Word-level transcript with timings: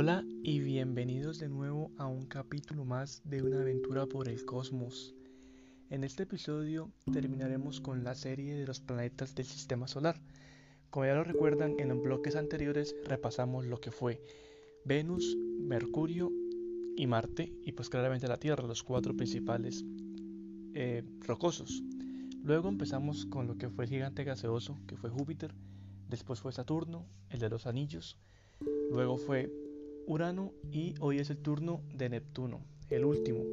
Hola 0.00 0.24
y 0.44 0.60
bienvenidos 0.60 1.40
de 1.40 1.48
nuevo 1.48 1.90
a 1.98 2.06
un 2.06 2.26
capítulo 2.26 2.84
más 2.84 3.20
de 3.24 3.42
una 3.42 3.62
aventura 3.62 4.06
por 4.06 4.28
el 4.28 4.44
cosmos. 4.44 5.12
En 5.90 6.04
este 6.04 6.22
episodio 6.22 6.92
terminaremos 7.12 7.80
con 7.80 8.04
la 8.04 8.14
serie 8.14 8.54
de 8.54 8.64
los 8.64 8.78
planetas 8.78 9.34
del 9.34 9.46
sistema 9.46 9.88
solar. 9.88 10.20
Como 10.90 11.04
ya 11.06 11.14
lo 11.14 11.24
recuerdan, 11.24 11.74
en 11.80 11.88
los 11.88 12.00
bloques 12.00 12.36
anteriores 12.36 12.94
repasamos 13.06 13.66
lo 13.66 13.80
que 13.80 13.90
fue 13.90 14.22
Venus, 14.84 15.36
Mercurio 15.58 16.30
y 16.96 17.08
Marte, 17.08 17.52
y 17.64 17.72
pues 17.72 17.88
claramente 17.90 18.28
la 18.28 18.38
Tierra, 18.38 18.68
los 18.68 18.84
cuatro 18.84 19.16
principales 19.16 19.84
eh, 20.74 21.02
rocosos. 21.22 21.82
Luego 22.44 22.68
empezamos 22.68 23.26
con 23.26 23.48
lo 23.48 23.58
que 23.58 23.68
fue 23.68 23.86
el 23.86 23.90
gigante 23.90 24.22
gaseoso, 24.22 24.78
que 24.86 24.96
fue 24.96 25.10
Júpiter, 25.10 25.52
después 26.08 26.38
fue 26.38 26.52
Saturno, 26.52 27.04
el 27.30 27.40
de 27.40 27.50
los 27.50 27.66
anillos, 27.66 28.16
luego 28.92 29.16
fue 29.16 29.50
Urano 30.08 30.54
y 30.72 30.94
hoy 31.00 31.18
es 31.18 31.28
el 31.28 31.36
turno 31.36 31.82
de 31.92 32.08
Neptuno, 32.08 32.62
el 32.88 33.04
último, 33.04 33.44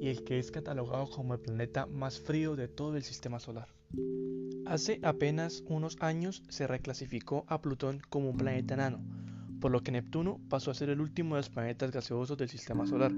y 0.00 0.08
el 0.08 0.24
que 0.24 0.38
es 0.38 0.50
catalogado 0.50 1.10
como 1.10 1.34
el 1.34 1.40
planeta 1.40 1.84
más 1.84 2.18
frío 2.18 2.56
de 2.56 2.68
todo 2.68 2.96
el 2.96 3.02
sistema 3.02 3.38
solar. 3.38 3.68
Hace 4.64 4.98
apenas 5.02 5.62
unos 5.68 5.98
años 6.00 6.42
se 6.48 6.66
reclasificó 6.66 7.44
a 7.48 7.60
Plutón 7.60 8.00
como 8.08 8.30
un 8.30 8.38
planeta 8.38 8.72
enano, 8.72 8.98
por 9.60 9.72
lo 9.72 9.82
que 9.82 9.92
Neptuno 9.92 10.40
pasó 10.48 10.70
a 10.70 10.74
ser 10.74 10.88
el 10.88 11.02
último 11.02 11.34
de 11.34 11.40
los 11.40 11.50
planetas 11.50 11.90
gaseosos 11.90 12.38
del 12.38 12.48
sistema 12.48 12.86
solar. 12.86 13.12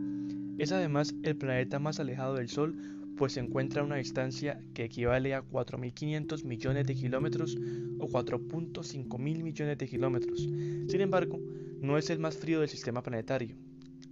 Es 0.59 0.73
además 0.73 1.15
el 1.23 1.37
planeta 1.37 1.79
más 1.79 2.01
alejado 2.01 2.35
del 2.35 2.49
Sol, 2.49 2.77
pues 3.17 3.35
se 3.35 3.41
encuentra 3.41 3.83
a 3.83 3.85
una 3.85 3.97
distancia 3.97 4.61
que 4.75 4.83
equivale 4.83 5.35
a 5.35 5.45
4.500 5.45 6.45
millones 6.45 6.85
de 6.89 6.97
kilómetros 6.97 7.57
o 8.01 8.09
4.5 8.09 9.19
mil 9.21 9.45
millones 9.45 9.79
de 9.79 9.87
kilómetros. 9.87 10.41
Sin 10.41 11.01
embargo, 11.01 11.39
no 11.83 11.99
es 11.99 12.11
el 12.11 12.21
más 12.21 12.37
frío 12.37 12.61
del 12.61 12.69
sistema 12.69 13.03
planetario. 13.03 13.57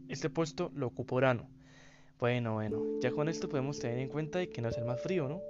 Este 0.09 0.29
puesto 0.29 0.73
lo 0.75 0.89
ocupa 0.89 1.15
Urano. 1.15 1.49
Bueno, 2.19 2.55
bueno, 2.55 2.83
ya 3.01 3.13
con 3.13 3.29
esto 3.29 3.49
podemos 3.49 3.79
tener 3.79 3.99
en 3.99 4.09
cuenta 4.09 4.45
que 4.45 4.61
no 4.61 4.69
es 4.69 4.77
el 4.77 4.85
más 4.85 5.01
frío, 5.01 5.29
¿no? 5.29 5.41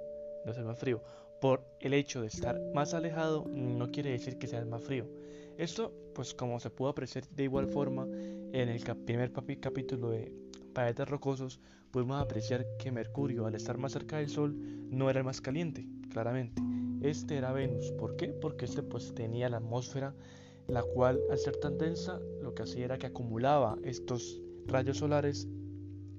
No 0.45 0.51
es 0.51 0.57
el 0.59 0.65
más 0.65 0.77
frío. 0.77 1.01
Por 1.41 1.65
el 1.79 1.95
hecho 1.95 2.21
de 2.21 2.27
estar 2.27 2.61
más 2.75 2.93
alejado 2.93 3.47
no 3.49 3.89
quiere 3.89 4.11
decir 4.11 4.37
que 4.37 4.45
sea 4.45 4.59
el 4.59 4.67
más 4.67 4.83
frío. 4.83 5.07
Esto, 5.57 5.91
pues 6.13 6.35
como 6.35 6.59
se 6.59 6.69
pudo 6.69 6.89
apreciar 6.89 7.27
de 7.27 7.43
igual 7.43 7.67
forma 7.67 8.03
en 8.05 8.69
el 8.69 8.81
primer 9.03 9.31
capítulo 9.59 10.11
de 10.11 10.31
Planetas 10.73 11.09
Rocosos, 11.09 11.59
pudimos 11.89 12.21
apreciar 12.21 12.65
que 12.77 12.91
Mercurio, 12.91 13.47
al 13.47 13.55
estar 13.55 13.79
más 13.79 13.93
cerca 13.93 14.17
del 14.17 14.29
Sol, 14.29 14.55
no 14.91 15.09
era 15.09 15.19
el 15.19 15.25
más 15.25 15.41
caliente, 15.41 15.87
claramente. 16.11 16.61
Este 17.01 17.35
era 17.37 17.51
Venus. 17.51 17.91
¿Por 17.93 18.15
qué? 18.15 18.27
Porque 18.27 18.65
este 18.65 18.83
pues 18.83 19.15
tenía 19.15 19.49
la 19.49 19.57
atmósfera 19.57 20.13
la 20.67 20.83
cual 20.83 21.19
al 21.29 21.37
ser 21.37 21.57
tan 21.57 21.77
densa 21.77 22.19
lo 22.41 22.53
que 22.53 22.63
hacía 22.63 22.85
era 22.85 22.97
que 22.97 23.07
acumulaba 23.07 23.77
estos 23.83 24.41
rayos 24.67 24.97
solares 24.97 25.47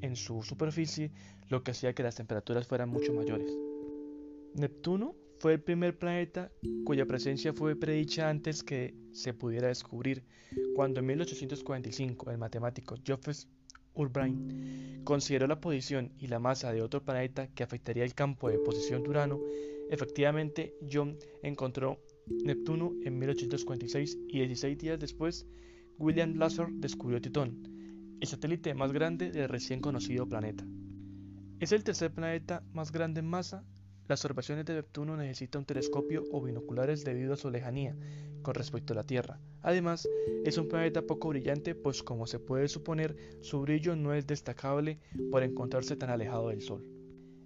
en 0.01 0.17
su 0.17 0.43
superficie, 0.43 1.13
lo 1.49 1.63
que 1.63 1.71
hacía 1.71 1.95
que 1.95 2.03
las 2.03 2.17
temperaturas 2.17 2.67
fueran 2.67 2.89
mucho 2.89 3.13
mayores. 3.13 3.57
Neptuno 4.55 5.15
fue 5.39 5.55
el 5.55 5.61
primer 5.61 5.99
planeta 5.99 6.53
cuya 6.85 7.07
presencia 7.07 7.53
fue 7.53 7.77
predicha 7.77 8.29
antes 8.29 8.63
que 8.63 8.95
se 9.13 9.35
pudiera 9.35 9.69
descubrir, 9.69 10.25
cuando 10.75 11.01
en 11.01 11.07
1845 11.07 12.31
el 12.31 12.39
matemático 12.39 12.97
Geoffrey 13.05 13.37
Urbain 13.95 15.03
consideró 15.05 15.47
la 15.47 15.61
posición 15.61 16.13
y 16.19 16.29
la 16.29 16.39
masa 16.39 16.73
de 16.73 16.83
otro 16.83 17.05
planeta 17.05 17.49
que 17.49 17.63
afectaría 17.63 18.05
el 18.05 18.15
campo 18.15 18.49
de 18.49 18.59
posición 18.59 19.03
de 19.03 19.11
Urano, 19.11 19.41
efectivamente 19.91 20.75
John 20.91 21.19
encontró 21.43 21.99
Neptuno 22.45 22.93
en 23.05 23.19
1846 23.19 24.19
y 24.29 24.39
16 24.39 24.79
días 24.79 24.99
después, 24.99 25.47
William 25.99 26.35
Lazar 26.37 26.69
descubrió 26.73 27.21
Titón, 27.21 28.19
el 28.21 28.27
satélite 28.29 28.75
más 28.75 28.93
grande 28.93 29.31
del 29.31 29.49
recién 29.49 29.81
conocido 29.81 30.29
planeta. 30.29 30.65
Es 31.61 31.73
el 31.73 31.85
tercer 31.85 32.13
planeta 32.13 32.63
más 32.73 32.91
grande 32.91 33.21
en 33.21 33.27
masa. 33.27 33.65
Las 34.09 34.25
observaciones 34.25 34.65
de 34.65 34.75
Neptuno 34.75 35.17
necesitan 35.17 35.61
un 35.61 35.67
telescopio 35.67 36.25
o 36.33 36.43
binoculares 36.43 37.05
debido 37.05 37.35
a 37.35 37.37
su 37.37 37.51
lejanía 37.51 37.97
con 38.43 38.55
respecto 38.55 38.93
a 38.93 38.97
la 38.97 39.07
Tierra. 39.07 39.39
Además, 39.61 40.09
es 40.45 40.59
un 40.59 40.69
planeta 40.69 41.03
poco 41.03 41.29
brillante, 41.29 41.75
pues 41.75 42.03
como 42.03 42.27
se 42.27 42.41
puede 42.41 42.67
suponer, 42.69 43.17
su 43.41 43.61
brillo 43.61 43.95
no 43.95 44.13
es 44.13 44.27
destacable 44.27 44.99
por 45.31 45.45
encontrarse 45.45 45.95
tan 45.95 46.11
alejado 46.11 46.49
del 46.49 46.63
Sol. 46.63 46.85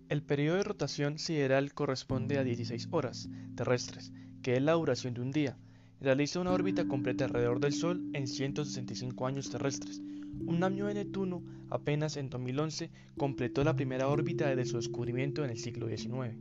El 0.09 0.23
periodo 0.23 0.57
de 0.57 0.63
rotación 0.63 1.19
sideral 1.19 1.75
corresponde 1.75 2.39
a 2.39 2.45
16 2.45 2.89
horas 2.93 3.29
terrestres, 3.55 4.13
que 4.43 4.57
es 4.57 4.63
la 4.63 4.73
duración 4.73 5.15
de 5.15 5.21
un 5.21 5.31
día. 5.31 5.57
Realiza 6.01 6.41
una 6.41 6.53
órbita 6.53 6.87
completa 6.87 7.25
alrededor 7.25 7.61
del 7.61 7.73
Sol 7.73 8.03
en 8.13 8.27
165 8.27 9.27
años 9.27 9.51
terrestres. 9.51 10.01
Un 10.47 10.63
año 10.63 10.87
de 10.87 10.95
Neptuno, 10.95 11.43
apenas 11.71 12.17
en 12.17 12.29
2011, 12.29 12.91
completó 13.17 13.65
la 13.65 13.75
primera 13.75 14.09
órbita 14.09 14.49
desde 14.49 14.71
su 14.71 14.77
descubrimiento 14.77 15.45
en 15.45 15.51
el 15.51 15.59
siglo 15.59 15.89
XIX. 15.89 16.37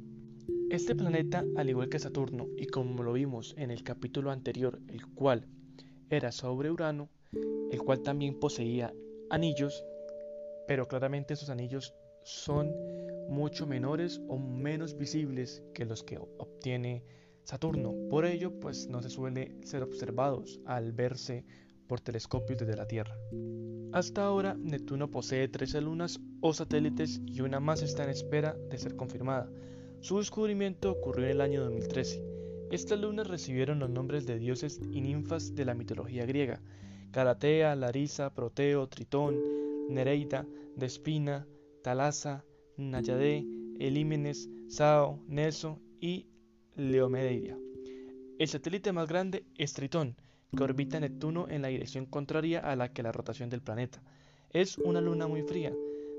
Este 0.69 0.95
planeta, 0.95 1.45
al 1.55 1.69
igual 1.69 1.89
que 1.89 1.99
Saturno, 1.99 2.47
y 2.57 2.67
como 2.67 3.03
lo 3.03 3.13
vimos 3.13 3.55
en 3.57 3.71
el 3.71 3.83
capítulo 3.83 4.31
anterior, 4.31 4.81
el 4.87 5.05
cual 5.07 5.47
era 6.09 6.31
sobre 6.31 6.71
Urano, 6.71 7.09
el 7.71 7.81
cual 7.81 8.01
también 8.01 8.39
poseía 8.39 8.93
anillos, 9.29 9.83
pero 10.67 10.87
claramente 10.87 11.33
esos 11.33 11.49
anillos 11.49 11.93
son 12.23 12.71
mucho 13.29 13.67
menores 13.67 14.21
o 14.27 14.37
menos 14.37 14.97
visibles 14.97 15.63
que 15.73 15.85
los 15.85 16.03
que 16.03 16.17
obtiene 16.17 17.03
Saturno. 17.45 17.93
Por 18.09 18.25
ello, 18.25 18.59
pues 18.59 18.87
no 18.89 19.01
se 19.03 19.09
suele 19.09 19.55
ser 19.63 19.83
observados 19.83 20.59
al 20.65 20.91
verse 20.91 21.45
por 21.87 22.01
telescopios 22.01 22.57
desde 22.57 22.75
la 22.75 22.87
Tierra. 22.87 23.15
Hasta 23.93 24.25
ahora, 24.25 24.55
Neptuno 24.55 25.11
posee 25.11 25.47
13 25.47 25.81
lunas 25.81 26.19
o 26.41 26.53
satélites 26.53 27.21
y 27.25 27.41
una 27.41 27.59
más 27.59 27.83
está 27.83 28.03
en 28.03 28.09
espera 28.09 28.57
de 28.69 28.79
ser 28.79 28.95
confirmada. 28.95 29.49
Su 30.01 30.17
descubrimiento 30.17 30.91
ocurrió 30.91 31.25
en 31.25 31.31
el 31.31 31.41
año 31.41 31.63
2013. 31.63 32.23
Estas 32.71 32.99
lunas 32.99 33.27
recibieron 33.27 33.77
los 33.77 33.91
nombres 33.91 34.25
de 34.25 34.39
dioses 34.39 34.81
y 34.91 35.01
ninfas 35.01 35.53
de 35.53 35.65
la 35.65 35.75
mitología 35.75 36.25
griega: 36.25 36.61
Caratea, 37.11 37.75
Larisa, 37.75 38.33
Proteo, 38.33 38.87
Tritón, 38.87 39.39
Nereida, 39.87 40.47
Despina, 40.75 41.47
Talasa, 41.83 42.43
Nayade, 42.75 43.45
Elímenes, 43.79 44.49
Sao, 44.67 45.23
Neso 45.27 45.79
y 46.01 46.25
Leomedeia. 46.75 47.57
El 48.37 48.47
satélite 48.49 48.91
más 48.91 49.07
grande 49.07 49.45
es 49.57 49.73
Tritón, 49.73 50.17
que 50.55 50.63
orbita 50.63 50.99
Neptuno 50.99 51.47
en 51.47 51.61
la 51.61 51.69
dirección 51.69 52.05
contraria 52.05 52.59
a 52.59 52.75
la 52.75 52.91
que 52.91 53.01
la 53.01 53.13
rotación 53.13 53.49
del 53.49 53.61
planeta. 53.61 54.03
Es 54.49 54.77
una 54.77 54.99
luna 54.99 55.27
muy 55.27 55.41
fría, 55.43 55.73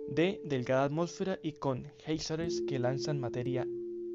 de 0.09 0.41
delgada 0.47 0.85
atmósfera 0.85 1.39
y 1.43 1.53
con 1.53 1.87
géiseres 1.99 2.63
que 2.67 2.79
lanzan 2.79 3.21
materia 3.21 3.67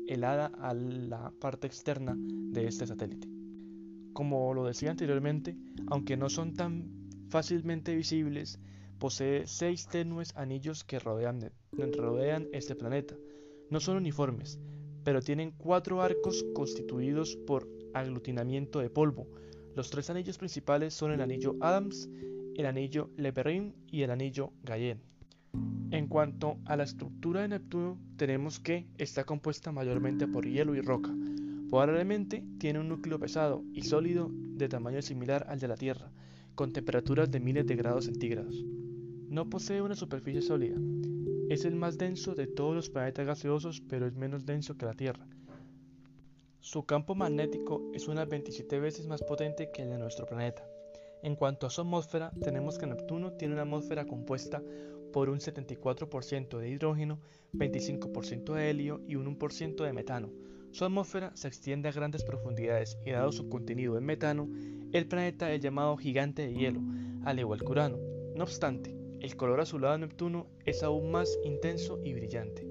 helada 0.07 0.51
a 0.59 0.73
la 0.73 1.31
parte 1.39 1.67
externa 1.67 2.15
de 2.17 2.67
este 2.67 2.87
satélite. 2.87 3.27
Como 4.13 4.53
lo 4.55 4.65
decía 4.65 4.89
anteriormente, 4.89 5.55
aunque 5.87 6.17
no 6.17 6.27
son 6.29 6.55
tan 6.55 6.89
fácilmente 7.29 7.95
visibles, 7.95 8.59
posee 8.97 9.45
seis 9.45 9.87
tenues 9.87 10.35
anillos 10.35 10.83
que 10.83 10.97
rodean 10.97 11.51
este 12.51 12.75
planeta. 12.75 13.15
No 13.69 13.79
son 13.79 13.97
uniformes, 13.97 14.59
pero 15.03 15.21
tienen 15.21 15.51
cuatro 15.57 16.01
arcos 16.01 16.45
constituidos 16.53 17.35
por 17.35 17.67
aglutinamiento 17.93 18.79
de 18.79 18.89
polvo. 18.89 19.27
Los 19.75 19.89
tres 19.89 20.09
anillos 20.09 20.37
principales 20.37 20.93
son 20.93 21.11
el 21.11 21.21
anillo 21.21 21.55
Adams, 21.61 22.09
el 22.55 22.65
anillo 22.65 23.09
Le 23.17 23.33
Perrin 23.33 23.73
y 23.87 24.01
el 24.01 24.11
anillo 24.11 24.51
Gallien. 24.63 24.99
En 25.91 26.07
cuanto 26.07 26.57
a 26.65 26.77
la 26.77 26.83
estructura 26.83 27.41
de 27.41 27.49
Neptuno, 27.49 27.97
tenemos 28.15 28.59
que 28.59 28.87
está 28.97 29.25
compuesta 29.25 29.71
mayormente 29.71 30.27
por 30.27 30.45
hielo 30.45 30.75
y 30.75 30.81
roca. 30.81 31.11
Probablemente 31.69 32.43
tiene 32.59 32.79
un 32.79 32.89
núcleo 32.89 33.19
pesado 33.19 33.63
y 33.73 33.83
sólido 33.83 34.29
de 34.31 34.69
tamaño 34.69 35.01
similar 35.01 35.45
al 35.49 35.59
de 35.59 35.67
la 35.67 35.75
Tierra, 35.75 36.11
con 36.55 36.71
temperaturas 36.71 37.31
de 37.31 37.39
miles 37.39 37.65
de 37.65 37.75
grados 37.75 38.05
centígrados. 38.05 38.63
No 39.29 39.49
posee 39.49 39.81
una 39.81 39.95
superficie 39.95 40.41
sólida, 40.41 40.77
es 41.53 41.65
el 41.65 41.75
más 41.75 41.97
denso 41.97 42.33
de 42.33 42.47
todos 42.47 42.73
los 42.73 42.89
planetas 42.89 43.25
gaseosos, 43.25 43.81
pero 43.81 44.07
es 44.07 44.13
menos 44.13 44.45
denso 44.45 44.77
que 44.77 44.85
la 44.85 44.93
Tierra. 44.93 45.27
Su 46.61 46.85
campo 46.85 47.13
magnético 47.13 47.91
es 47.93 48.07
unas 48.07 48.29
27 48.29 48.79
veces 48.79 49.05
más 49.05 49.21
potente 49.21 49.69
que 49.69 49.81
el 49.81 49.89
de 49.89 49.97
nuestro 49.97 50.25
planeta. 50.25 50.65
En 51.23 51.35
cuanto 51.35 51.67
a 51.67 51.69
su 51.69 51.81
atmósfera, 51.81 52.31
tenemos 52.41 52.77
que 52.77 52.87
Neptuno 52.87 53.33
tiene 53.33 53.55
una 53.55 53.63
atmósfera 53.63 54.05
compuesta 54.05 54.63
por 55.11 55.29
un 55.29 55.39
74% 55.39 56.57
de 56.57 56.69
hidrógeno, 56.69 57.19
25% 57.53 58.53
de 58.53 58.69
helio 58.69 59.01
y 59.05 59.15
un 59.15 59.37
1% 59.37 59.83
de 59.83 59.91
metano. 59.91 60.29
Su 60.71 60.85
atmósfera 60.85 61.31
se 61.35 61.49
extiende 61.49 61.89
a 61.89 61.91
grandes 61.91 62.23
profundidades 62.23 62.97
y 63.05 63.11
dado 63.11 63.33
su 63.33 63.49
contenido 63.49 63.97
en 63.97 64.05
metano, 64.05 64.47
el 64.93 65.05
planeta 65.05 65.51
es 65.51 65.61
llamado 65.61 65.97
gigante 65.97 66.43
de 66.43 66.53
hielo, 66.53 66.79
al 67.25 67.39
igual 67.39 67.59
que 67.59 67.71
Urano. 67.71 67.97
No 68.35 68.43
obstante, 68.43 69.00
el 69.21 69.35
color 69.35 69.61
azulado 69.61 69.93
de 69.93 69.99
Neptuno 69.99 70.47
es 70.65 70.81
aún 70.81 71.11
más 71.11 71.37
intenso 71.43 71.99
y 72.03 72.13
brillante. 72.13 72.67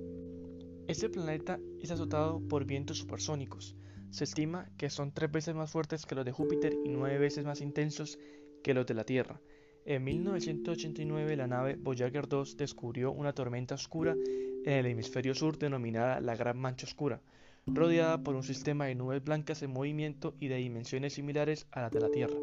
Este 0.88 1.08
planeta 1.08 1.60
es 1.80 1.92
azotado 1.92 2.40
por 2.48 2.64
vientos 2.64 2.98
supersónicos. 2.98 3.76
Se 4.10 4.24
estima 4.24 4.68
que 4.76 4.90
son 4.90 5.12
tres 5.12 5.30
veces 5.30 5.54
más 5.54 5.70
fuertes 5.70 6.04
que 6.04 6.16
los 6.16 6.24
de 6.24 6.32
Júpiter 6.32 6.76
y 6.84 6.88
nueve 6.88 7.18
veces 7.18 7.44
más 7.44 7.60
intensos 7.60 8.18
que 8.64 8.74
los 8.74 8.84
de 8.84 8.94
la 8.94 9.04
Tierra. 9.04 9.40
En 9.84 10.02
1989 10.02 11.36
la 11.36 11.46
nave 11.46 11.76
Voyager 11.76 12.26
2 12.26 12.56
descubrió 12.56 13.12
una 13.12 13.32
tormenta 13.32 13.76
oscura 13.76 14.16
en 14.64 14.72
el 14.72 14.86
hemisferio 14.86 15.36
sur 15.36 15.56
denominada 15.56 16.20
la 16.20 16.34
Gran 16.34 16.58
Mancha 16.58 16.86
Oscura, 16.86 17.22
rodeada 17.66 18.24
por 18.24 18.34
un 18.34 18.42
sistema 18.42 18.86
de 18.86 18.96
nubes 18.96 19.22
blancas 19.22 19.62
en 19.62 19.70
movimiento 19.70 20.34
y 20.40 20.48
de 20.48 20.56
dimensiones 20.56 21.14
similares 21.14 21.68
a 21.70 21.82
las 21.82 21.92
de 21.92 22.00
la 22.00 22.10
Tierra. 22.10 22.36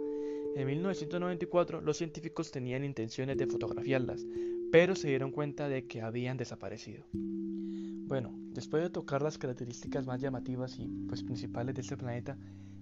En 0.55 0.65
1994 0.67 1.81
los 1.81 1.97
científicos 1.97 2.51
tenían 2.51 2.83
intenciones 2.83 3.37
de 3.37 3.47
fotografiarlas, 3.47 4.25
pero 4.71 4.95
se 4.95 5.07
dieron 5.07 5.31
cuenta 5.31 5.69
de 5.69 5.85
que 5.85 6.01
habían 6.01 6.37
desaparecido. 6.37 7.05
Bueno, 7.13 8.33
después 8.53 8.83
de 8.83 8.89
tocar 8.89 9.21
las 9.21 9.37
características 9.37 10.05
más 10.05 10.21
llamativas 10.21 10.77
y 10.79 10.87
pues 11.07 11.23
principales 11.23 11.75
de 11.75 11.81
este 11.81 11.97
planeta, 11.97 12.37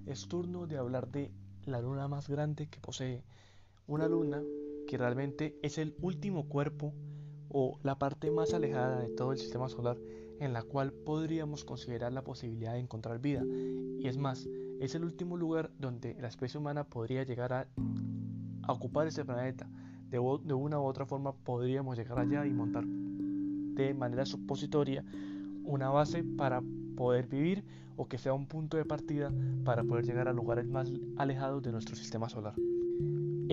es 0.06 0.27
turno 0.27 0.67
de 0.67 0.77
hablar 0.77 1.09
de 1.09 1.31
la 1.65 1.81
luna 1.81 2.07
más 2.07 2.29
grande 2.29 2.67
que 2.67 2.79
posee. 2.79 3.23
Una 3.88 4.07
luna 4.07 4.41
que 4.88 4.97
realmente 4.97 5.57
es 5.61 5.77
el 5.77 5.95
último 6.01 6.47
cuerpo 6.47 6.94
o 7.50 7.79
la 7.83 7.97
parte 7.97 8.31
más 8.31 8.53
alejada 8.53 9.00
de 9.00 9.09
todo 9.09 9.31
el 9.31 9.38
sistema 9.38 9.68
solar 9.68 9.97
en 10.39 10.53
la 10.53 10.63
cual 10.63 10.91
podríamos 10.91 11.63
considerar 11.63 12.13
la 12.13 12.23
posibilidad 12.23 12.73
de 12.73 12.79
encontrar 12.79 13.19
vida. 13.19 13.43
Y 13.45 14.07
es 14.07 14.17
más, 14.17 14.47
es 14.79 14.95
el 14.95 15.03
último 15.03 15.37
lugar 15.37 15.71
donde 15.79 16.15
la 16.19 16.27
especie 16.27 16.59
humana 16.59 16.83
podría 16.83 17.23
llegar 17.23 17.53
a, 17.53 17.67
ocupar 18.67 19.07
ese 19.07 19.25
planeta. 19.25 19.69
De, 20.09 20.17
de, 20.43 20.53
una 20.53 20.79
u 20.79 20.83
otra 20.83 21.05
forma 21.05 21.33
podríamos 21.33 21.97
llegar 21.97 22.19
allá 22.19 22.45
y 22.45 22.53
montar 22.53 22.85
de 22.85 23.93
manera 23.93 24.25
supositoria 24.25 25.03
una 25.63 25.89
base 25.89 26.23
para 26.23 26.61
poder 26.95 27.27
vivir 27.27 27.63
o 27.97 28.07
que 28.07 28.17
sea 28.17 28.33
un 28.33 28.45
punto 28.45 28.77
de 28.77 28.85
partida 28.85 29.31
para 29.63 29.83
poder 29.83 30.05
llegar 30.05 30.27
a 30.27 30.33
lugares 30.33 30.67
más 30.67 30.91
alejados 31.17 31.63
de 31.63 31.71
nuestro 31.71 31.95
sistema 31.95 32.29
solar. 32.29 32.53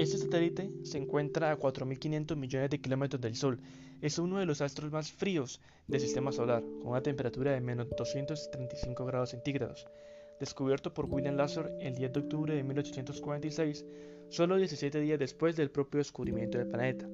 Este 0.03 0.19
satélite 0.19 0.69
se 0.83 0.99
encuentra 0.99 1.53
a 1.53 1.57
4.500 1.57 2.35
millones 2.35 2.71
de 2.71 2.81
kilómetros 2.81 3.21
del 3.21 3.37
Sol. 3.37 3.61
Es 4.01 4.19
uno 4.19 4.41
de 4.41 4.47
los 4.47 4.61
astros 4.61 4.91
más 4.91 5.13
fríos 5.13 5.61
del 5.87 6.01
sistema 6.01 6.33
solar, 6.33 6.65
con 6.81 6.89
una 6.89 7.05
temperatura 7.05 7.53
de 7.53 7.61
menos 7.61 7.87
235 7.97 9.05
grados 9.07 9.31
centígrados. 9.31 9.87
Descubierto 10.41 10.93
por 10.93 11.05
William 11.05 11.37
Lazar 11.37 11.71
el 11.79 11.95
10 11.95 12.15
de 12.15 12.19
octubre 12.19 12.53
de 12.53 12.65
1846, 12.65 13.85
solo 14.29 14.57
17 14.57 14.99
días 14.99 15.21
después 15.21 15.55
del 15.55 15.71
propio 15.71 15.99
descubrimiento 15.99 16.59
del 16.59 16.67
planeta. 16.67 17.07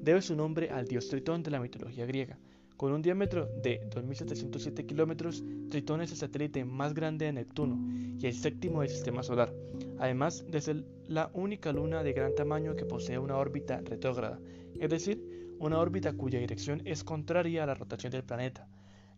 Debe 0.00 0.22
su 0.22 0.36
nombre 0.36 0.70
al 0.70 0.86
dios 0.86 1.08
Tritón 1.08 1.42
de 1.42 1.50
la 1.50 1.58
mitología 1.58 2.06
griega, 2.06 2.38
con 2.76 2.92
un 2.92 3.02
diámetro 3.02 3.46
de 3.46 3.80
2.707 3.90 4.86
kilómetros, 4.86 5.42
Tritón 5.70 6.02
es 6.02 6.12
el 6.12 6.18
satélite 6.18 6.64
más 6.64 6.94
grande 6.94 7.24
de 7.24 7.32
Neptuno 7.32 7.76
y 8.20 8.24
el 8.24 8.34
séptimo 8.34 8.82
del 8.82 8.90
sistema 8.90 9.24
solar, 9.24 9.52
además 9.98 10.44
de 10.48 10.84
la 11.06 11.30
única 11.34 11.72
luna 11.72 12.02
de 12.02 12.12
gran 12.12 12.34
tamaño 12.34 12.76
que 12.76 12.84
posee 12.84 13.18
una 13.18 13.36
órbita 13.36 13.80
retrógrada, 13.80 14.40
es 14.78 14.90
decir, 14.90 15.56
una 15.58 15.78
órbita 15.78 16.12
cuya 16.12 16.38
dirección 16.38 16.82
es 16.84 17.04
contraria 17.04 17.64
a 17.64 17.66
la 17.66 17.74
rotación 17.74 18.12
del 18.12 18.24
planeta, 18.24 18.68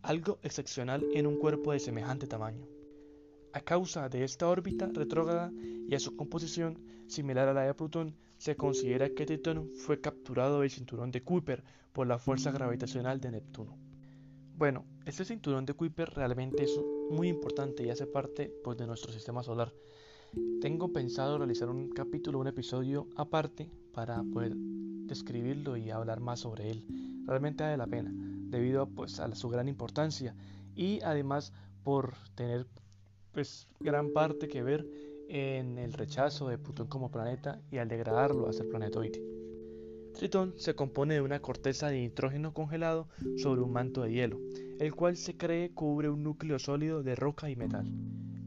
algo 0.03 0.39
excepcional 0.43 1.07
en 1.13 1.27
un 1.27 1.39
cuerpo 1.39 1.73
de 1.73 1.81
semejante 1.81 2.27
tamaño. 2.27 2.67
A 3.53 3.61
causa 3.61 4.09
de 4.09 4.25
esta 4.25 4.49
órbita 4.49 4.87
retrógrada 4.87 5.53
y 5.89 5.95
a 5.95 6.01
su 6.01 6.17
composición 6.17 6.79
similar 7.09 7.49
a 7.49 7.53
la 7.53 7.63
de 7.63 7.75
Plutón, 7.75 8.15
se 8.39 8.57
considera 8.57 9.11
que 9.11 9.27
Tritón 9.27 9.71
fue 9.75 10.01
capturado 10.01 10.61
del 10.61 10.71
cinturón 10.71 11.11
de 11.11 11.23
Kuiper 11.23 11.63
por 11.93 12.07
la 12.07 12.19
fuerza 12.19 12.53
gravitacional 12.53 13.21
de 13.21 13.33
Neptuno. 13.33 13.77
Bueno, 14.57 14.87
este 15.05 15.25
cinturón 15.25 15.67
de 15.67 15.75
Kuiper 15.75 16.11
realmente 16.11 16.63
es 16.65 16.79
muy 17.11 17.29
importante 17.29 17.83
y 17.83 17.91
hace 17.91 18.07
parte 18.07 18.53
pues, 18.63 18.79
de 18.79 18.87
nuestro 18.87 19.13
sistema 19.13 19.43
solar. 19.43 19.73
Tengo 20.61 20.93
pensado 20.93 21.39
realizar 21.39 21.69
un 21.69 21.91
capítulo, 21.91 22.39
un 22.39 22.47
episodio 22.47 23.09
aparte 23.17 23.71
para 23.93 24.23
poder 24.23 24.55
describirlo 24.55 25.77
y 25.77 25.91
hablar 25.91 26.21
más 26.21 26.41
sobre 26.41 26.71
él. 26.71 26.85
Realmente 27.27 27.65
vale 27.65 27.77
la 27.77 27.87
pena, 27.87 28.13
debido 28.49 28.87
pues, 28.87 29.19
a 29.19 29.35
su 29.35 29.49
gran 29.49 29.69
importancia 29.69 30.37
y 30.77 31.01
además 31.03 31.53
por 31.83 32.15
tener 32.35 32.67
pues, 33.33 33.67
gran 33.81 34.13
parte 34.13 34.49
que 34.49 34.63
ver 34.63 34.87
en 35.29 35.79
el 35.79 35.93
rechazo 35.93 36.49
de 36.49 36.59
Plutón 36.59 36.87
como 36.87 37.11
planeta 37.11 37.61
y 37.71 37.79
al 37.79 37.89
degradarlo 37.89 38.49
a 38.49 38.53
ser 38.53 38.69
planetoide. 38.69 39.23
Tritón 40.15 40.55
se 40.59 40.75
compone 40.75 41.15
de 41.15 41.21
una 41.23 41.41
corteza 41.41 41.89
de 41.89 42.01
nitrógeno 42.01 42.53
congelado 42.53 43.09
sobre 43.37 43.63
un 43.63 43.73
manto 43.73 44.03
de 44.03 44.13
hielo, 44.13 44.39
el 44.79 44.95
cual 44.95 45.17
se 45.17 45.37
cree 45.37 45.71
cubre 45.71 46.09
un 46.09 46.23
núcleo 46.23 46.59
sólido 46.59 47.03
de 47.03 47.15
roca 47.15 47.49
y 47.49 47.57
metal. 47.57 47.91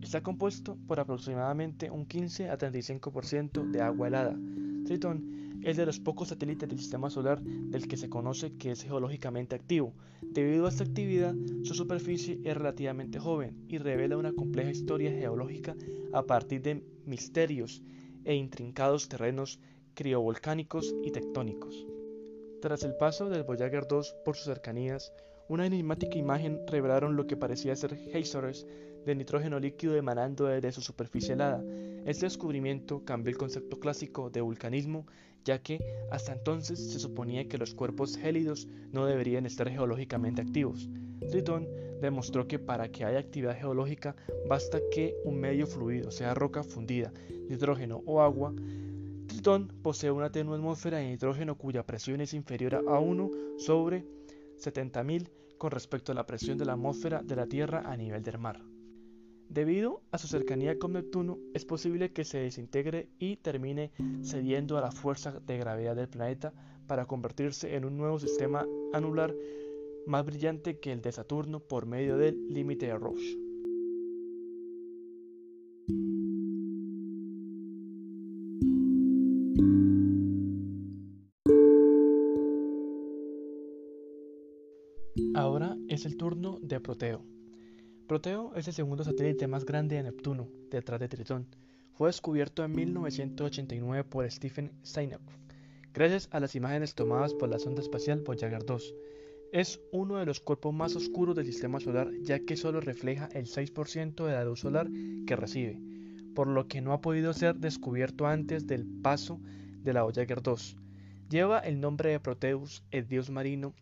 Está 0.04 0.22
compuesto 0.22 0.78
por 0.86 1.00
aproximadamente 1.00 1.90
un 1.90 2.06
15 2.06 2.50
a 2.50 2.58
35% 2.58 3.72
de 3.72 3.82
agua 3.82 4.10
helada. 4.10 4.38
Tritón 4.86 5.62
es 5.64 5.78
de 5.78 5.86
los 5.86 6.02
pocos 6.02 6.28
satélites 6.28 6.68
del 6.68 6.78
sistema 6.78 7.10
solar 7.10 7.42
del 7.42 7.88
que 7.88 7.96
se 7.96 8.10
conoce 8.10 8.52
que 8.58 8.72
es 8.72 8.84
geológicamente 8.84 9.56
activo. 9.56 9.94
Debido 10.22 10.66
a 10.66 10.70
esta 10.70 10.84
actividad, 10.84 11.34
su 11.64 11.74
superficie 11.74 12.42
es 12.44 12.56
relativamente 12.56 13.18
joven 13.18 13.64
y 13.70 13.78
revela 13.78 14.18
una 14.18 14.34
compleja 14.34 14.72
historia 14.72 15.10
geológica 15.10 15.74
a 16.12 16.24
partir 16.24 16.62
de 16.62 16.84
misterios 17.06 17.82
e 18.26 18.36
intrincados 18.36 19.08
terrenos 19.08 19.62
criovolcánicos 19.94 20.94
y 21.02 21.12
tectónicos. 21.12 21.88
Tras 22.62 22.84
el 22.84 22.96
paso 22.98 23.30
del 23.30 23.44
Voyager 23.44 23.88
2 23.88 24.16
por 24.26 24.36
sus 24.36 24.46
cercanías, 24.46 25.14
una 25.48 25.66
enigmática 25.66 26.18
imagen 26.18 26.60
revelaron 26.68 27.16
lo 27.16 27.26
que 27.26 27.38
parecía 27.38 27.76
ser 27.76 27.96
geysers 27.96 28.66
de 29.06 29.16
nitrógeno 29.16 29.60
líquido 29.60 29.96
emanando 29.96 30.46
desde 30.46 30.72
su 30.72 30.82
superficie 30.82 31.34
helada. 31.34 31.64
Este 32.06 32.26
descubrimiento 32.26 33.04
cambió 33.06 33.32
el 33.32 33.38
concepto 33.38 33.80
clásico 33.80 34.30
de 34.30 34.42
vulcanismo, 34.42 35.06
ya 35.46 35.62
que 35.62 35.80
hasta 36.12 36.34
entonces 36.34 36.80
se 36.92 37.00
suponía 37.00 37.48
que 37.48 37.58
los 37.58 37.74
cuerpos 37.74 38.18
gélidos 38.18 38.68
no 38.92 39.06
deberían 39.06 39.46
estar 39.46 39.70
geológicamente 39.70 40.42
activos. 40.42 40.90
Tritón 41.30 41.68
demostró 42.02 42.48
que 42.48 42.60
para 42.60 42.90
que 42.90 43.06
haya 43.06 43.20
actividad 43.20 43.58
geológica 43.58 44.16
basta 44.48 44.80
que 44.92 45.16
un 45.24 45.40
medio 45.40 45.68
fluido, 45.68 46.12
sea 46.12 46.34
roca 46.34 46.64
fundida, 46.64 47.14
nitrógeno 47.50 48.02
o 48.06 48.22
agua, 48.22 48.54
Tritón 49.28 49.70
posee 49.82 50.12
una 50.12 50.32
tenue 50.32 50.56
atmósfera 50.56 50.98
de 50.98 51.08
nitrógeno 51.08 51.58
cuya 51.58 51.86
presión 51.86 52.22
es 52.22 52.34
inferior 52.34 52.84
a 52.88 53.00
1 53.00 53.32
sobre 53.58 54.06
70.000 54.58 55.30
con 55.58 55.72
respecto 55.72 56.12
a 56.12 56.16
la 56.16 56.26
presión 56.26 56.58
de 56.58 56.66
la 56.66 56.74
atmósfera 56.74 57.22
de 57.24 57.36
la 57.36 57.48
Tierra 57.48 57.84
a 57.86 57.96
nivel 57.96 58.22
del 58.22 58.38
mar. 58.38 58.73
Debido 59.50 60.02
a 60.12 60.18
su 60.18 60.28
cercanía 60.28 60.80
con 60.80 60.94
Neptuno, 60.94 61.38
es 61.54 61.66
posible 61.66 62.12
que 62.12 62.24
se 62.24 62.40
desintegre 62.40 63.10
y 63.20 63.38
termine 63.38 63.92
cediendo 64.24 64.78
a 64.78 64.82
la 64.82 64.92
fuerza 64.92 65.40
de 65.40 65.58
gravedad 65.58 65.96
del 65.96 66.10
planeta 66.10 66.54
para 66.88 67.06
convertirse 67.06 67.76
en 67.76 67.86
un 67.86 67.98
nuevo 67.98 68.20
sistema 68.20 68.66
anular 68.94 69.34
más 70.08 70.26
brillante 70.26 70.80
que 70.80 70.92
el 70.92 71.02
de 71.02 71.12
Saturno 71.12 71.60
por 71.60 71.86
medio 71.86 72.18
del 72.18 72.48
límite 72.50 72.88
de 72.88 72.98
Roche. 72.98 73.38
Ahora 85.36 85.78
es 85.88 86.06
el 86.06 86.16
turno 86.16 86.60
de 86.62 86.80
Proteo. 86.80 87.26
Proteo 88.14 88.54
es 88.56 88.68
el 88.68 88.76
segundo 88.76 89.04
satélite 89.04 89.48
más 89.48 89.66
grande 89.66 89.96
de 89.96 90.04
Neptuno, 90.04 90.48
detrás 90.70 91.00
de 91.00 91.08
Tritón. 91.08 91.48
Fue 91.94 92.10
descubierto 92.10 92.64
en 92.64 92.72
1989 92.72 94.04
por 94.04 94.30
Stephen 94.30 94.72
Steinhoff, 94.86 95.24
gracias 95.96 96.30
a 96.32 96.40
las 96.40 96.54
imágenes 96.54 96.94
tomadas 96.94 97.34
por 97.34 97.50
la 97.50 97.58
sonda 97.58 97.82
espacial 97.82 98.22
Voyager 98.22 98.64
2. 98.68 98.94
Es 99.52 99.82
uno 99.92 100.18
de 100.18 100.28
los 100.28 100.42
cuerpos 100.42 100.76
más 100.76 100.96
oscuros 100.96 101.36
del 101.36 101.48
sistema 101.48 101.80
solar 101.80 102.12
ya 102.22 102.38
que 102.38 102.56
solo 102.56 102.82
refleja 102.82 103.30
el 103.34 103.48
6% 103.48 104.28
de 104.28 104.32
la 104.32 104.46
luz 104.46 104.60
solar 104.60 104.88
que 105.26 105.36
recibe, 105.36 105.82
por 106.36 106.46
lo 106.46 106.68
que 106.68 106.82
no 106.82 106.94
ha 106.94 107.02
podido 107.02 107.34
ser 107.34 107.56
descubierto 107.56 108.28
antes 108.28 108.68
del 108.68 108.86
paso 108.86 109.40
de 109.82 109.92
la 109.92 110.04
Voyager 110.04 110.44
2. 110.44 110.78
Lleva 111.32 111.58
el 111.62 111.80
nombre 111.80 112.12
de 112.12 112.20
Proteus, 112.20 112.84
el 112.92 113.08
dios 113.08 113.32
marino, 113.32 113.74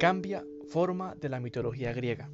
cambia 0.00 0.46
forma 0.66 1.14
de 1.16 1.28
la 1.28 1.40
mitología 1.40 1.92
griega. 1.92 2.30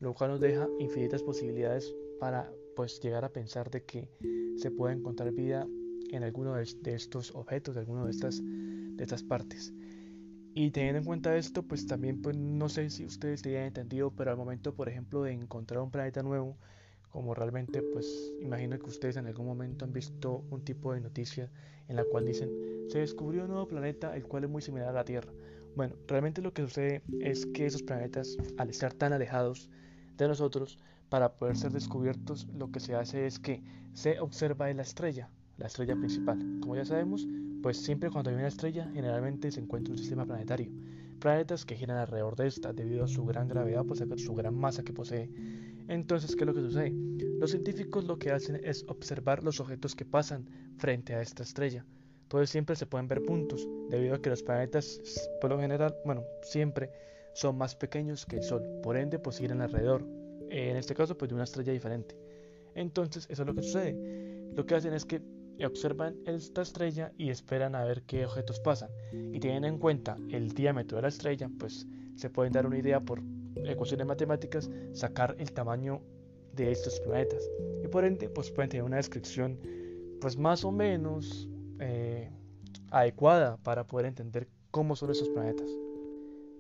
lo 0.00 0.14
cual 0.14 0.30
nos 0.32 0.40
deja 0.40 0.66
infinitas 0.80 1.22
posibilidades 1.22 1.94
para 2.18 2.50
pues 2.74 2.98
llegar 2.98 3.24
a 3.24 3.32
pensar 3.32 3.70
de 3.70 3.84
que 3.84 4.08
se 4.56 4.72
puede 4.72 4.96
encontrar 4.96 5.30
vida 5.30 5.64
en 6.10 6.24
alguno 6.24 6.54
de, 6.54 6.94
estos 6.94 7.32
objetos, 7.36 7.76
de 7.76 7.82
alguno 7.82 8.04
de 8.04 8.10
estas, 8.10 8.42
de 8.42 9.00
estas 9.04 9.22
partes. 9.22 9.72
Y 10.56 10.70
teniendo 10.70 11.00
en 11.00 11.04
cuenta 11.04 11.36
esto, 11.36 11.64
pues 11.64 11.84
también 11.84 12.22
pues 12.22 12.36
no 12.36 12.68
sé 12.68 12.88
si 12.88 13.04
ustedes 13.04 13.42
te 13.42 13.48
hayan 13.48 13.64
entendido, 13.64 14.12
pero 14.12 14.30
al 14.30 14.36
momento, 14.36 14.72
por 14.72 14.88
ejemplo, 14.88 15.24
de 15.24 15.32
encontrar 15.32 15.82
un 15.82 15.90
planeta 15.90 16.22
nuevo, 16.22 16.56
como 17.10 17.34
realmente 17.34 17.82
pues 17.82 18.32
imagino 18.40 18.78
que 18.78 18.86
ustedes 18.86 19.16
en 19.16 19.26
algún 19.26 19.46
momento 19.46 19.84
han 19.84 19.92
visto 19.92 20.44
un 20.50 20.64
tipo 20.64 20.92
de 20.92 21.00
noticia 21.00 21.50
en 21.88 21.96
la 21.96 22.04
cual 22.04 22.24
dicen, 22.24 22.50
se 22.88 23.00
descubrió 23.00 23.42
un 23.42 23.48
nuevo 23.48 23.66
planeta 23.66 24.14
el 24.14 24.22
cual 24.28 24.44
es 24.44 24.50
muy 24.50 24.62
similar 24.62 24.90
a 24.90 24.92
la 24.92 25.04
Tierra. 25.04 25.32
Bueno, 25.74 25.96
realmente 26.06 26.40
lo 26.40 26.52
que 26.52 26.62
sucede 26.62 27.02
es 27.20 27.46
que 27.46 27.66
esos 27.66 27.82
planetas, 27.82 28.36
al 28.56 28.70
estar 28.70 28.94
tan 28.94 29.12
alejados 29.12 29.70
de 30.16 30.28
nosotros, 30.28 30.78
para 31.08 31.34
poder 31.34 31.56
ser 31.56 31.72
descubiertos, 31.72 32.46
lo 32.54 32.70
que 32.70 32.78
se 32.78 32.94
hace 32.94 33.26
es 33.26 33.40
que 33.40 33.60
se 33.92 34.20
observa 34.20 34.70
en 34.70 34.76
la 34.76 34.84
estrella, 34.84 35.30
la 35.56 35.66
estrella 35.66 35.96
principal. 35.96 36.38
Como 36.60 36.76
ya 36.76 36.84
sabemos, 36.84 37.26
pues 37.62 37.78
siempre 37.78 38.10
cuando 38.10 38.30
hay 38.30 38.36
una 38.36 38.48
estrella 38.48 38.90
generalmente 38.92 39.50
se 39.50 39.60
encuentra 39.60 39.92
un 39.92 39.98
sistema 39.98 40.26
planetario. 40.26 40.70
Planetas 41.18 41.64
que 41.64 41.76
giran 41.76 41.96
alrededor 41.96 42.36
de 42.36 42.48
esta 42.48 42.72
debido 42.72 43.04
a 43.04 43.08
su 43.08 43.24
gran 43.24 43.48
gravedad, 43.48 43.84
pues 43.84 44.02
su 44.16 44.34
gran 44.34 44.54
masa 44.54 44.82
que 44.82 44.92
posee. 44.92 45.30
Entonces, 45.88 46.34
¿qué 46.34 46.42
es 46.42 46.46
lo 46.46 46.54
que 46.54 46.60
sucede? 46.60 46.92
Los 47.38 47.50
científicos 47.50 48.04
lo 48.04 48.18
que 48.18 48.30
hacen 48.30 48.60
es 48.62 48.84
observar 48.88 49.42
los 49.42 49.60
objetos 49.60 49.94
que 49.94 50.04
pasan 50.04 50.46
frente 50.76 51.14
a 51.14 51.22
esta 51.22 51.42
estrella. 51.42 51.84
Entonces 52.22 52.50
siempre 52.50 52.74
se 52.74 52.86
pueden 52.86 53.06
ver 53.06 53.22
puntos, 53.22 53.68
debido 53.90 54.14
a 54.14 54.20
que 54.20 54.30
los 54.30 54.42
planetas, 54.42 55.00
por 55.40 55.50
lo 55.50 55.60
general, 55.60 55.94
bueno, 56.04 56.24
siempre 56.42 56.90
son 57.34 57.56
más 57.58 57.76
pequeños 57.76 58.24
que 58.26 58.36
el 58.36 58.42
Sol. 58.42 58.62
Por 58.82 58.96
ende, 58.96 59.18
pues 59.18 59.38
giran 59.38 59.60
alrededor. 59.60 60.04
En 60.50 60.76
este 60.76 60.94
caso, 60.94 61.16
pues 61.16 61.28
de 61.28 61.34
una 61.34 61.44
estrella 61.44 61.72
diferente. 61.72 62.16
Entonces, 62.74 63.26
eso 63.28 63.42
es 63.42 63.46
lo 63.46 63.54
que 63.54 63.62
sucede. 63.62 64.50
Lo 64.54 64.64
que 64.66 64.74
hacen 64.74 64.94
es 64.94 65.04
que 65.04 65.20
observan 65.64 66.16
esta 66.26 66.62
estrella 66.62 67.12
y 67.16 67.30
esperan 67.30 67.74
a 67.74 67.84
ver 67.84 68.02
qué 68.02 68.26
objetos 68.26 68.60
pasan. 68.60 68.90
Y 69.12 69.38
teniendo 69.40 69.68
en 69.68 69.78
cuenta 69.78 70.16
el 70.30 70.52
diámetro 70.52 70.96
de 70.96 71.02
la 71.02 71.08
estrella, 71.08 71.48
pues 71.58 71.86
se 72.16 72.30
pueden 72.30 72.52
dar 72.52 72.66
una 72.66 72.78
idea 72.78 73.00
por 73.00 73.22
ecuaciones 73.64 74.06
matemáticas, 74.06 74.70
sacar 74.92 75.36
el 75.38 75.52
tamaño 75.52 76.00
de 76.52 76.72
estos 76.72 77.00
planetas. 77.00 77.48
Y 77.84 77.88
por 77.88 78.04
ende, 78.04 78.28
pues 78.28 78.50
pueden 78.50 78.70
tener 78.70 78.84
una 78.84 78.96
descripción 78.96 79.58
pues 80.20 80.36
más 80.36 80.64
o 80.64 80.72
menos 80.72 81.48
eh, 81.80 82.30
adecuada 82.90 83.56
para 83.58 83.86
poder 83.86 84.06
entender 84.06 84.48
cómo 84.70 84.96
son 84.96 85.10
esos 85.10 85.28
planetas. 85.28 85.68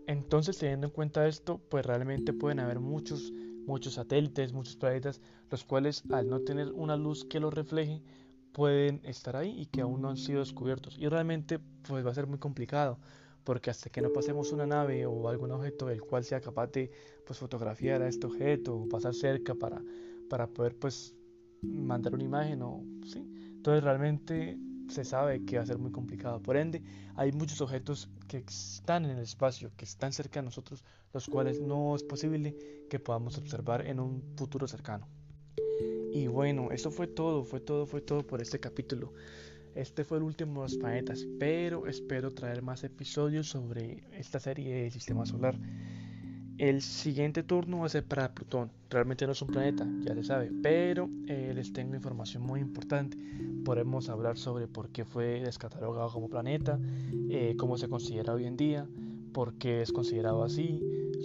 Entonces, 0.06 0.58
teniendo 0.58 0.88
en 0.88 0.92
cuenta 0.92 1.26
esto, 1.26 1.60
pues 1.70 1.86
realmente 1.86 2.32
pueden 2.32 2.60
haber 2.60 2.78
muchos, 2.78 3.32
muchos 3.66 3.94
satélites, 3.94 4.52
muchos 4.52 4.76
planetas, 4.76 5.20
los 5.50 5.64
cuales 5.64 6.04
al 6.10 6.28
no 6.28 6.40
tener 6.40 6.72
una 6.72 6.96
luz 6.96 7.24
que 7.24 7.40
los 7.40 7.54
refleje, 7.54 8.02
pueden 8.54 9.00
estar 9.02 9.36
ahí 9.36 9.60
y 9.60 9.66
que 9.66 9.82
aún 9.82 10.00
no 10.00 10.08
han 10.08 10.16
sido 10.16 10.38
descubiertos. 10.38 10.96
Y 10.98 11.08
realmente 11.08 11.58
pues 11.58 12.06
va 12.06 12.12
a 12.12 12.14
ser 12.14 12.26
muy 12.26 12.38
complicado 12.38 12.98
porque 13.42 13.68
hasta 13.68 13.90
que 13.90 14.00
no 14.00 14.10
pasemos 14.12 14.52
una 14.52 14.64
nave 14.64 15.04
o 15.04 15.28
algún 15.28 15.50
objeto 15.50 15.86
del 15.86 16.00
cual 16.00 16.24
sea 16.24 16.40
capaz 16.40 16.68
de 16.68 16.90
pues 17.26 17.38
fotografiar 17.38 18.00
a 18.00 18.08
este 18.08 18.26
objeto 18.26 18.74
o 18.74 18.88
pasar 18.88 19.12
cerca 19.12 19.54
para, 19.54 19.82
para 20.30 20.46
poder 20.46 20.76
pues 20.76 21.14
mandar 21.62 22.14
una 22.14 22.24
imagen 22.24 22.62
o 22.62 22.82
sí. 23.04 23.18
Entonces 23.56 23.82
realmente 23.82 24.56
se 24.88 25.04
sabe 25.04 25.44
que 25.44 25.56
va 25.56 25.64
a 25.64 25.66
ser 25.66 25.78
muy 25.78 25.90
complicado. 25.90 26.40
Por 26.40 26.56
ende, 26.56 26.82
hay 27.16 27.32
muchos 27.32 27.60
objetos 27.60 28.08
que 28.28 28.38
están 28.38 29.04
en 29.04 29.12
el 29.12 29.22
espacio, 29.22 29.72
que 29.76 29.84
están 29.84 30.12
cerca 30.12 30.40
de 30.40 30.44
nosotros, 30.44 30.84
los 31.12 31.26
cuales 31.26 31.60
no 31.60 31.96
es 31.96 32.04
posible 32.04 32.56
que 32.88 33.00
podamos 33.00 33.36
observar 33.36 33.86
en 33.86 33.98
un 33.98 34.22
futuro 34.36 34.68
cercano. 34.68 35.08
Y 36.14 36.28
bueno, 36.28 36.70
eso 36.70 36.92
fue 36.92 37.08
todo, 37.08 37.42
fue 37.42 37.58
todo, 37.58 37.86
fue 37.86 38.00
todo 38.00 38.24
por 38.24 38.40
este 38.40 38.60
capítulo. 38.60 39.12
Este 39.74 40.04
fue 40.04 40.18
el 40.18 40.22
último 40.22 40.62
de 40.62 40.68
los 40.68 40.76
planetas, 40.76 41.26
pero 41.40 41.88
espero 41.88 42.30
traer 42.30 42.62
más 42.62 42.84
episodios 42.84 43.48
sobre 43.48 44.04
esta 44.12 44.38
serie 44.38 44.82
del 44.82 44.92
sistema 44.92 45.26
solar. 45.26 45.58
El 46.56 46.82
siguiente 46.82 47.42
turno 47.42 47.80
va 47.80 47.86
a 47.86 47.88
ser 47.88 48.04
para 48.04 48.32
Plutón. 48.32 48.70
Realmente 48.90 49.26
no 49.26 49.32
es 49.32 49.42
un 49.42 49.48
planeta, 49.48 49.88
ya 50.02 50.14
se 50.14 50.22
sabe, 50.22 50.52
pero 50.62 51.10
eh, 51.26 51.50
les 51.52 51.72
tengo 51.72 51.96
información 51.96 52.44
muy 52.44 52.60
importante. 52.60 53.18
Podemos 53.64 54.08
hablar 54.08 54.38
sobre 54.38 54.68
por 54.68 54.90
qué 54.90 55.04
fue 55.04 55.40
descatalogado 55.40 56.12
como 56.12 56.28
planeta, 56.28 56.78
eh, 57.28 57.56
cómo 57.58 57.76
se 57.76 57.88
considera 57.88 58.34
hoy 58.34 58.44
en 58.44 58.56
día, 58.56 58.86
por 59.32 59.54
qué 59.54 59.82
es 59.82 59.90
considerado 59.90 60.44
así, 60.44 60.80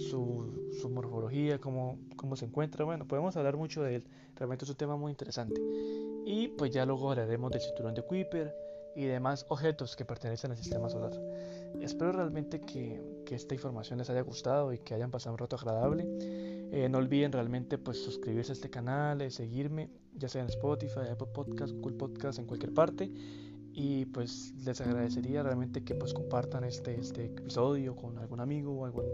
su, 0.10 0.59
su 0.80 0.90
morfología, 0.90 1.60
cómo, 1.60 2.00
cómo 2.16 2.36
se 2.36 2.46
encuentra. 2.46 2.86
Bueno, 2.86 3.08
podemos 3.08 3.36
hablar 3.38 3.58
mucho 3.58 3.84
de 3.84 3.98
él. 3.98 4.04
Realmente 4.36 4.66
es 4.66 4.72
un 4.72 4.78
tema 4.78 4.96
muy 4.96 5.12
interesante. 5.12 5.62
Y 6.26 6.48
pues 6.50 6.72
ya 6.72 6.86
luego 6.86 7.12
hablaremos 7.12 7.52
del 7.52 7.62
cinturón 7.62 7.94
de 7.94 8.02
Kuiper 8.02 8.56
y 8.96 9.06
demás 9.06 9.46
objetos 9.50 9.96
que 9.96 10.06
pertenecen 10.06 10.52
al 10.52 10.58
sistema 10.58 10.90
solar. 10.90 11.12
Espero 11.82 12.12
realmente 12.12 12.62
que, 12.62 13.02
que 13.26 13.36
esta 13.36 13.54
información 13.54 14.00
les 14.00 14.10
haya 14.10 14.22
gustado 14.22 14.74
y 14.74 14.80
que 14.80 14.94
hayan 14.94 15.12
pasado 15.12 15.34
un 15.34 15.38
rato 15.38 15.56
agradable. 15.56 16.06
Eh, 16.72 16.88
no 16.90 16.98
olviden 16.98 17.32
realmente 17.32 17.78
pues 17.78 18.04
suscribirse 18.04 18.52
a 18.52 18.54
este 18.54 18.70
canal, 18.70 19.22
eh, 19.22 19.32
seguirme, 19.32 19.90
ya 20.14 20.30
sea 20.30 20.42
en 20.42 20.50
Spotify, 20.50 21.02
Apple 21.12 21.30
Podcast, 21.34 21.74
Google 21.74 21.98
Podcast, 21.98 22.40
en 22.40 22.46
cualquier 22.46 22.74
parte. 22.74 23.12
Y 23.82 24.04
pues 24.08 24.54
les 24.66 24.82
agradecería 24.82 25.42
realmente 25.42 25.86
que 25.86 25.96
pues 25.96 26.14
compartan 26.14 26.66
este, 26.66 27.00
este 27.00 27.28
episodio 27.28 27.96
con 27.96 28.18
algún 28.18 28.42
amigo 28.42 28.74
o 28.74 28.84
algún 28.84 29.06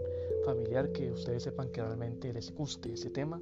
familiar 0.44 0.90
que 0.90 1.12
ustedes 1.12 1.44
sepan 1.44 1.70
que 1.70 1.80
realmente 1.80 2.32
les 2.32 2.52
guste 2.52 2.92
ese 2.92 3.10
tema. 3.10 3.40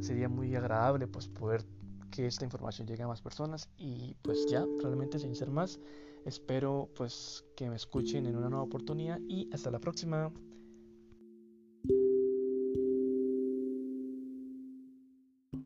Sería 0.00 0.30
muy 0.30 0.56
agradable 0.56 1.06
pues 1.06 1.28
poder 1.28 1.66
que 2.10 2.26
esta 2.26 2.46
información 2.46 2.86
llegue 2.86 3.02
a 3.02 3.08
más 3.08 3.20
personas 3.20 3.68
y 3.76 4.16
pues 4.22 4.46
ya, 4.46 4.64
realmente 4.82 5.18
sin 5.18 5.34
ser 5.34 5.50
más, 5.50 5.80
espero 6.24 6.88
pues 6.96 7.44
que 7.56 7.68
me 7.68 7.76
escuchen 7.76 8.24
en 8.24 8.34
una 8.34 8.48
nueva 8.48 8.64
oportunidad 8.64 9.20
y 9.28 9.50
hasta 9.52 9.70
la 9.70 9.80
próxima. 9.80 10.32